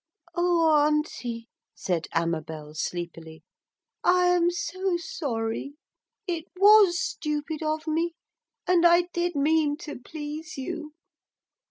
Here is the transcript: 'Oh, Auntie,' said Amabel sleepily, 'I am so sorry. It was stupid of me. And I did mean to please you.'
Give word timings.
'Oh, 0.33 0.83
Auntie,' 0.83 1.47
said 1.75 2.07
Amabel 2.11 2.73
sleepily, 2.73 3.43
'I 4.03 4.27
am 4.29 4.49
so 4.49 4.97
sorry. 4.97 5.75
It 6.25 6.45
was 6.55 6.99
stupid 6.99 7.61
of 7.61 7.85
me. 7.85 8.15
And 8.65 8.83
I 8.83 9.03
did 9.13 9.35
mean 9.35 9.77
to 9.81 9.99
please 9.99 10.57
you.' 10.57 10.93